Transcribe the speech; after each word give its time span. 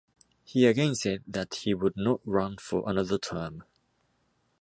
He 0.43 0.65
again 0.65 0.95
said 0.95 1.21
that 1.27 1.53
he 1.53 1.75
would 1.75 1.95
not 1.95 2.21
run 2.25 2.57
for 2.57 2.89
another 2.89 3.19
term. 3.19 3.63